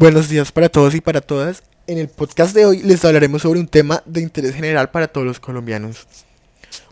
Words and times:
Buenos 0.00 0.28
días 0.28 0.52
para 0.52 0.68
todos 0.68 0.94
y 0.94 1.00
para 1.00 1.20
todas. 1.20 1.64
En 1.88 1.98
el 1.98 2.06
podcast 2.06 2.54
de 2.54 2.64
hoy 2.64 2.82
les 2.82 3.04
hablaremos 3.04 3.42
sobre 3.42 3.58
un 3.58 3.66
tema 3.66 4.00
de 4.06 4.20
interés 4.20 4.54
general 4.54 4.92
para 4.92 5.08
todos 5.08 5.26
los 5.26 5.40
colombianos. 5.40 6.06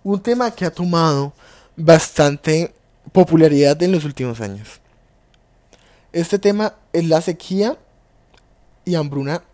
Un 0.02 0.20
tema 0.20 0.50
que 0.50 0.64
ha 0.64 0.72
tomado 0.72 1.32
bastante 1.76 2.74
popularidad 3.12 3.80
en 3.80 3.92
los 3.92 4.04
últimos 4.04 4.40
años. 4.40 4.80
Este 6.12 6.40
tema 6.40 6.74
es 6.92 7.04
la 7.04 7.20
sequía 7.20 7.78
y 8.84 8.96
hambruna 8.96 9.44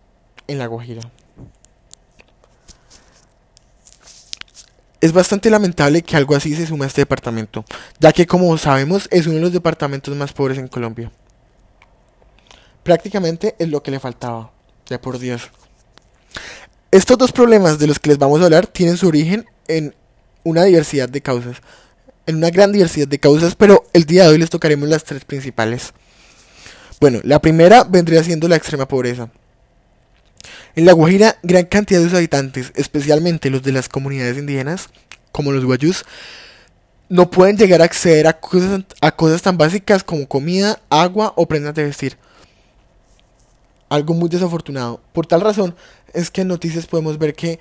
en 0.46 0.56
La 0.56 0.64
Guajira. 0.64 1.02
Es 5.02 5.12
bastante 5.12 5.50
lamentable 5.50 6.00
que 6.00 6.16
algo 6.16 6.34
así 6.34 6.56
se 6.56 6.66
sume 6.66 6.86
a 6.86 6.88
este 6.88 7.02
departamento, 7.02 7.66
ya 8.00 8.14
que 8.14 8.26
como 8.26 8.56
sabemos 8.56 9.08
es 9.10 9.26
uno 9.26 9.36
de 9.36 9.42
los 9.42 9.52
departamentos 9.52 10.16
más 10.16 10.32
pobres 10.32 10.56
en 10.56 10.68
Colombia. 10.68 11.12
Prácticamente 12.82 13.54
es 13.58 13.68
lo 13.68 13.82
que 13.82 13.90
le 13.90 14.00
faltaba. 14.00 14.50
Ya 14.88 15.00
por 15.00 15.18
Dios. 15.18 15.50
Estos 16.90 17.16
dos 17.16 17.32
problemas 17.32 17.78
de 17.78 17.86
los 17.86 17.98
que 17.98 18.10
les 18.10 18.18
vamos 18.18 18.40
a 18.40 18.44
hablar 18.44 18.66
tienen 18.66 18.96
su 18.96 19.08
origen 19.08 19.46
en 19.68 19.94
una 20.44 20.64
diversidad 20.64 21.08
de 21.08 21.22
causas. 21.22 21.58
En 22.26 22.36
una 22.36 22.50
gran 22.50 22.72
diversidad 22.72 23.08
de 23.08 23.18
causas, 23.18 23.54
pero 23.54 23.84
el 23.92 24.04
día 24.04 24.24
de 24.24 24.30
hoy 24.30 24.38
les 24.38 24.50
tocaremos 24.50 24.88
las 24.88 25.04
tres 25.04 25.24
principales. 25.24 25.92
Bueno, 27.00 27.20
la 27.24 27.40
primera 27.40 27.84
vendría 27.84 28.22
siendo 28.22 28.48
la 28.48 28.56
extrema 28.56 28.86
pobreza. 28.86 29.30
En 30.74 30.86
La 30.86 30.92
Guajira, 30.92 31.38
gran 31.42 31.66
cantidad 31.66 32.00
de 32.00 32.06
sus 32.06 32.16
habitantes, 32.16 32.72
especialmente 32.74 33.50
los 33.50 33.62
de 33.62 33.72
las 33.72 33.88
comunidades 33.88 34.38
indígenas, 34.38 34.88
como 35.30 35.52
los 35.52 35.64
guayús, 35.64 36.04
no 37.08 37.30
pueden 37.30 37.56
llegar 37.56 37.82
a 37.82 37.84
acceder 37.84 38.26
a 38.26 38.38
cosas, 38.40 38.82
a 39.00 39.14
cosas 39.14 39.42
tan 39.42 39.58
básicas 39.58 40.02
como 40.02 40.26
comida, 40.26 40.80
agua 40.88 41.32
o 41.36 41.46
prendas 41.46 41.74
de 41.74 41.84
vestir 41.84 42.16
algo 43.92 44.14
muy 44.14 44.30
desafortunado. 44.30 45.00
Por 45.12 45.26
tal 45.26 45.42
razón 45.42 45.74
es 46.14 46.30
que 46.30 46.40
en 46.40 46.48
noticias 46.48 46.86
podemos 46.86 47.18
ver 47.18 47.34
que 47.34 47.60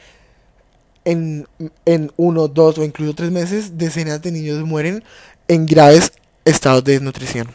en, 1.03 1.45
en 1.85 2.11
uno, 2.15 2.47
dos 2.47 2.77
o 2.77 2.85
incluso 2.85 3.13
tres 3.13 3.31
meses 3.31 3.77
decenas 3.77 4.21
de 4.21 4.31
niños 4.31 4.63
mueren 4.63 5.03
en 5.49 5.65
graves 5.65 6.13
estados 6.45 6.85
de 6.85 6.93
desnutrición. 6.93 7.49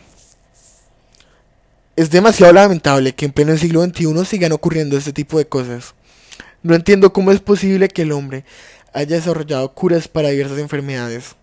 Es 1.96 2.10
demasiado 2.10 2.52
lamentable 2.52 3.14
que 3.14 3.24
en 3.24 3.32
pleno 3.32 3.56
siglo 3.56 3.82
XXI 3.82 4.26
sigan 4.26 4.52
ocurriendo 4.52 4.98
este 4.98 5.14
tipo 5.14 5.38
de 5.38 5.46
cosas. 5.46 5.94
No 6.62 6.74
entiendo 6.74 7.14
cómo 7.14 7.32
es 7.32 7.40
posible 7.40 7.88
que 7.88 8.02
el 8.02 8.12
hombre 8.12 8.44
haya 8.92 9.16
desarrollado 9.16 9.72
curas 9.72 10.06
para 10.06 10.28
diversas 10.28 10.58
enfermedades, 10.58 11.34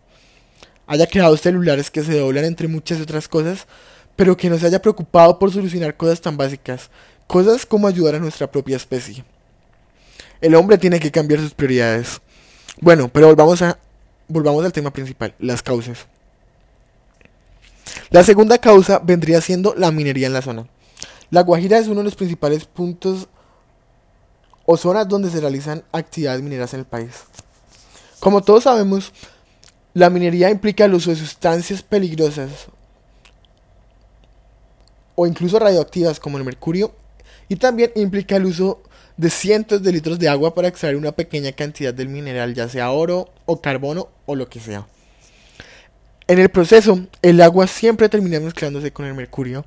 haya 0.86 1.08
creado 1.08 1.36
celulares 1.38 1.90
que 1.90 2.04
se 2.04 2.20
doblan 2.20 2.46
entre 2.46 2.68
muchas 2.68 3.02
otras 3.02 3.28
cosas, 3.28 3.66
pero 4.16 4.38
que 4.38 4.52
no 4.52 4.60
se 4.60 4.68
haya 4.68 4.82
preocupado 4.82 5.40
por 5.40 5.52
solucionar 5.52 5.98
cosas 5.98 6.22
tan 6.22 6.38
básicas 6.38 6.92
Cosas 7.28 7.66
como 7.66 7.88
ayudar 7.88 8.16
a 8.16 8.20
nuestra 8.20 8.52
propia 8.52 8.78
especie. 8.78 9.24
El 10.42 10.56
hombre 10.56 10.78
tiene 10.78 11.00
que 11.00 11.12
cambiar 11.12 11.40
sus 11.40 11.54
prioridades. 11.54 12.22
Bueno, 12.82 13.08
pero 13.08 13.28
volvamos 13.28 13.62
al 14.66 14.74
tema 14.74 14.92
principal, 14.92 15.34
las 15.40 15.62
causas. 15.64 16.08
La 18.10 18.24
segunda 18.24 18.58
causa 18.58 19.00
vendría 19.00 19.42
siendo 19.42 19.74
la 19.76 19.92
minería 19.92 20.28
en 20.28 20.34
la 20.34 20.42
zona. 20.42 20.68
La 21.30 21.42
Guajira 21.42 21.80
es 21.80 21.88
uno 21.88 22.02
de 22.02 22.06
los 22.06 22.16
principales 22.16 22.66
puntos 22.66 23.28
o 24.66 24.78
zonas 24.78 25.08
donde 25.08 25.30
se 25.30 25.42
realizan 25.42 25.84
actividades 25.92 26.42
mineras 26.42 26.74
en 26.74 26.82
el 26.82 26.86
país. 26.86 27.24
Como 28.20 28.42
todos 28.42 28.64
sabemos, 28.64 29.12
la 29.94 30.10
minería 30.10 30.50
implica 30.50 30.86
el 30.86 30.94
uso 30.94 31.10
de 31.10 31.16
sustancias 31.16 31.82
peligrosas 31.84 32.52
o 35.16 35.28
incluso 35.28 35.60
radioactivas 35.60 36.20
como 36.20 36.38
el 36.38 36.44
mercurio 36.44 36.94
y 37.50 37.56
también 37.56 37.92
implica 37.96 38.36
el 38.36 38.46
uso 38.46 38.82
de 39.18 39.30
cientos 39.30 39.84
de 39.84 39.92
litros 39.92 40.20
de 40.20 40.30
agua 40.30 40.54
para 40.56 40.68
extraer 40.68 40.96
una 40.96 41.12
pequeña 41.12 41.52
cantidad 41.52 41.94
del 41.94 42.10
mineral, 42.10 42.54
ya 42.54 42.68
sea 42.68 42.92
oro 42.92 43.30
o 43.46 43.62
carbono 43.62 44.10
o 44.26 44.36
lo 44.36 44.50
que 44.50 44.60
sea. 44.60 44.88
En 46.28 46.40
el 46.40 46.50
proceso, 46.50 47.06
el 47.22 47.42
agua 47.42 47.68
siempre 47.68 48.10
termina 48.10 48.40
mezclándose 48.40 48.92
con 48.92 49.06
el 49.06 49.14
mercurio 49.14 49.66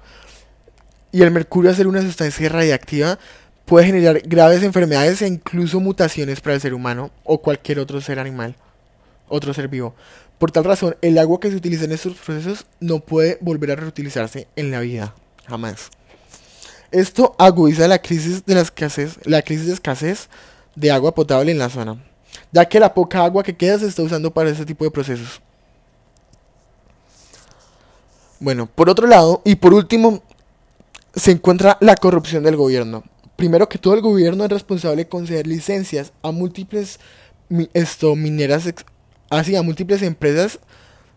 y 1.12 1.22
el 1.22 1.30
mercurio, 1.30 1.70
al 1.70 1.76
ser 1.76 1.86
una 1.86 2.02
sustancia 2.02 2.48
radiactiva, 2.48 3.18
puede 3.64 3.86
generar 3.86 4.20
graves 4.20 4.62
enfermedades 4.62 5.22
e 5.22 5.26
incluso 5.28 5.80
mutaciones 5.80 6.40
para 6.40 6.54
el 6.54 6.60
ser 6.60 6.74
humano 6.74 7.10
o 7.24 7.40
cualquier 7.40 7.78
otro 7.78 8.00
ser 8.00 8.18
animal, 8.18 8.56
otro 9.28 9.54
ser 9.54 9.68
vivo. 9.68 9.94
Por 10.38 10.50
tal 10.50 10.64
razón, 10.64 10.96
el 11.02 11.18
agua 11.18 11.40
que 11.40 11.50
se 11.50 11.56
utiliza 11.56 11.84
en 11.84 11.92
estos 11.92 12.14
procesos 12.14 12.66
no 12.80 13.00
puede 13.00 13.38
volver 13.40 13.70
a 13.72 13.76
reutilizarse 13.76 14.48
en 14.56 14.70
la 14.70 14.80
vida, 14.80 15.14
jamás. 15.46 15.90
Esto 16.90 17.34
agudiza 17.38 17.88
la 17.88 18.00
crisis 18.00 18.44
de 18.44 18.54
la 18.54 18.60
escasez, 18.60 19.18
la 19.24 19.42
crisis 19.42 19.66
de 19.66 19.72
escasez 19.74 20.28
de 20.74 20.90
agua 20.90 21.14
potable 21.14 21.50
en 21.50 21.58
la 21.58 21.68
zona, 21.68 22.02
ya 22.52 22.64
que 22.66 22.80
la 22.80 22.94
poca 22.94 23.24
agua 23.24 23.42
que 23.42 23.56
queda 23.56 23.78
se 23.78 23.86
está 23.86 24.02
usando 24.02 24.32
para 24.32 24.50
este 24.50 24.64
tipo 24.64 24.84
de 24.84 24.90
procesos. 24.90 25.40
Bueno, 28.38 28.66
por 28.66 28.90
otro 28.90 29.06
lado, 29.06 29.40
y 29.44 29.56
por 29.56 29.72
último, 29.72 30.22
se 31.14 31.30
encuentra 31.30 31.78
la 31.80 31.96
corrupción 31.96 32.44
del 32.44 32.56
gobierno. 32.56 33.02
Primero 33.36 33.68
que 33.68 33.78
todo, 33.78 33.94
el 33.94 34.02
gobierno 34.02 34.44
es 34.44 34.50
responsable 34.50 35.04
de 35.04 35.08
conceder 35.08 35.46
licencias 35.46 36.12
a 36.22 36.30
múltiples 36.30 37.00
esto, 37.72 38.14
mineras, 38.16 38.64
así 39.30 39.56
a 39.56 39.62
múltiples 39.62 40.02
empresas 40.02 40.58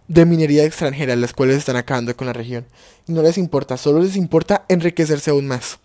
de 0.10 0.26
minería 0.26 0.66
extranjera, 0.66 1.16
las 1.16 1.34
cuales 1.34 1.58
están 1.58 1.78
acabando 1.78 2.18
con 2.18 2.28
la 2.28 2.34
región. 2.34 2.66
Y 3.08 3.14
no 3.14 3.22
les 3.22 3.38
importa, 3.38 3.78
solo 3.78 4.02
les 4.02 4.16
importa 4.18 4.66
enriquecerse 4.68 5.30
aún 5.30 5.48
más. 5.48 5.80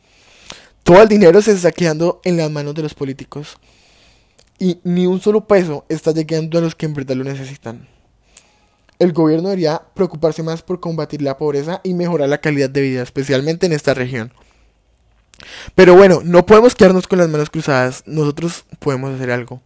Todo 0.83 1.03
el 1.03 1.09
dinero 1.09 1.41
se 1.43 1.53
está 1.53 1.71
quedando 1.71 2.21
en 2.25 2.39
las 2.39 2.51
manos 2.51 2.75
de 2.75 2.83
los 2.83 2.95
políticos. 2.95 3.59
Y 4.59 4.79
ni 4.83 5.07
un 5.07 5.21
solo 5.21 5.47
peso 5.47 5.85
está 5.89 6.13
llegando 6.13 6.59
a 6.59 6.63
los 6.63 6.75
que 6.75 6.87
en 6.87 6.95
verdad 6.95 7.17
lo 7.17 7.25
necesitan. 7.25 7.87
El 8.99 9.13
gobierno 9.13 9.51
debería 9.51 9.83
preocuparse 9.95 10.43
más 10.43 10.63
por 10.63 10.81
combatir 10.81 11.21
la 11.21 11.37
pobreza 11.37 11.81
y 11.85 11.93
mejorar 11.93 12.29
la 12.29 12.41
calidad 12.41 12.71
de 12.71 12.81
vida, 12.81 13.03
especialmente 13.03 13.67
en 13.67 13.73
esta 13.73 13.93
región. 13.93 14.33
Pero 15.75 15.95
bueno, 15.97 16.21
no 16.25 16.47
podemos 16.47 16.75
quedarnos 16.75 17.07
con 17.07 17.19
las 17.19 17.29
manos 17.29 17.51
cruzadas, 17.51 18.05
nosotros 18.07 18.65
podemos 18.79 19.15
hacer 19.15 19.31
algo. 19.31 19.61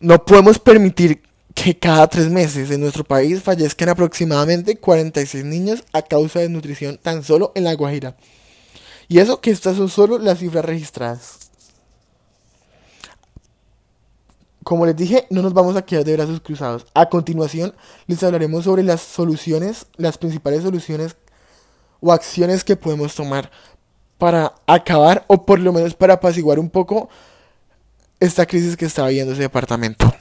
No 0.00 0.24
podemos 0.24 0.60
permitir 0.60 1.22
que 1.64 1.76
cada 1.76 2.06
tres 2.06 2.30
meses 2.30 2.70
en 2.70 2.80
nuestro 2.80 3.02
país 3.02 3.42
fallezcan 3.42 3.88
aproximadamente 3.88 4.76
46 4.76 5.44
niños 5.44 5.82
a 5.92 6.02
causa 6.02 6.38
de 6.38 6.48
nutrición 6.48 6.98
tan 6.98 7.24
solo 7.24 7.50
en 7.56 7.64
La 7.64 7.74
Guajira. 7.74 8.16
Y 9.08 9.18
eso 9.18 9.40
que 9.40 9.50
estas 9.50 9.76
son 9.76 9.88
solo 9.88 10.18
las 10.18 10.38
cifras 10.38 10.64
registradas. 10.64 11.50
Como 14.62 14.86
les 14.86 14.94
dije, 14.94 15.26
no 15.30 15.42
nos 15.42 15.52
vamos 15.52 15.76
a 15.76 15.82
quedar 15.82 16.04
de 16.04 16.14
brazos 16.14 16.40
cruzados. 16.40 16.86
A 16.94 17.08
continuación 17.08 17.74
les 18.06 18.22
hablaremos 18.22 18.64
sobre 18.64 18.84
las 18.84 19.00
soluciones, 19.00 19.86
las 19.96 20.16
principales 20.16 20.62
soluciones 20.62 21.16
o 22.00 22.12
acciones 22.12 22.62
que 22.62 22.76
podemos 22.76 23.16
tomar 23.16 23.50
para 24.16 24.54
acabar 24.66 25.24
o 25.26 25.44
por 25.44 25.58
lo 25.58 25.72
menos 25.72 25.94
para 25.94 26.14
apaciguar 26.14 26.60
un 26.60 26.70
poco 26.70 27.08
esta 28.20 28.46
crisis 28.46 28.76
que 28.76 28.84
está 28.84 29.06
viviendo 29.06 29.32
ese 29.32 29.42
departamento. 29.42 30.12